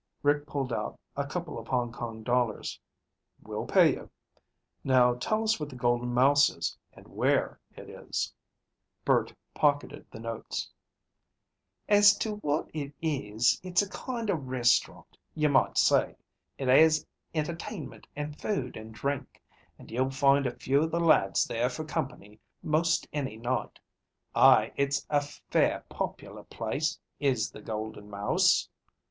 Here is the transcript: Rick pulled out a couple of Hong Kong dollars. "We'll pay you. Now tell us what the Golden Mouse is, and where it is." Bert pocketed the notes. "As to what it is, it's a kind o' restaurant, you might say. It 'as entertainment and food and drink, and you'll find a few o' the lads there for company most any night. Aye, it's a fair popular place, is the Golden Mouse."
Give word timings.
Rick 0.23 0.47
pulled 0.47 0.73
out 0.73 0.99
a 1.15 1.27
couple 1.27 1.59
of 1.59 1.67
Hong 1.67 1.91
Kong 1.91 2.23
dollars. 2.23 2.79
"We'll 3.43 3.67
pay 3.67 3.93
you. 3.93 4.09
Now 4.83 5.13
tell 5.13 5.43
us 5.43 5.59
what 5.59 5.69
the 5.69 5.75
Golden 5.75 6.11
Mouse 6.11 6.49
is, 6.49 6.75
and 6.91 7.07
where 7.07 7.59
it 7.77 7.87
is." 7.87 8.33
Bert 9.05 9.31
pocketed 9.53 10.07
the 10.09 10.19
notes. 10.19 10.71
"As 11.87 12.17
to 12.17 12.37
what 12.37 12.71
it 12.73 12.95
is, 12.99 13.59
it's 13.61 13.83
a 13.83 13.89
kind 13.89 14.31
o' 14.31 14.33
restaurant, 14.33 15.19
you 15.35 15.49
might 15.49 15.77
say. 15.77 16.15
It 16.57 16.67
'as 16.67 17.05
entertainment 17.35 18.07
and 18.15 18.41
food 18.41 18.75
and 18.77 18.95
drink, 18.95 19.39
and 19.77 19.91
you'll 19.91 20.09
find 20.09 20.47
a 20.47 20.55
few 20.57 20.81
o' 20.81 20.87
the 20.87 20.99
lads 20.99 21.45
there 21.45 21.69
for 21.69 21.85
company 21.85 22.39
most 22.63 23.07
any 23.13 23.37
night. 23.37 23.77
Aye, 24.33 24.73
it's 24.77 25.05
a 25.11 25.21
fair 25.21 25.81
popular 25.89 26.43
place, 26.43 26.99
is 27.19 27.51
the 27.51 27.61
Golden 27.61 28.09
Mouse." 28.09 28.67